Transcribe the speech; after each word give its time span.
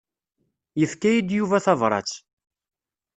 Yefka-yi-d 0.79 1.29
Yuba 1.37 1.59
tabrat. 1.65 2.11